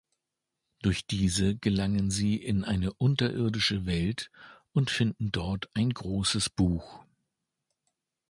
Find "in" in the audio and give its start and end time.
2.35-2.63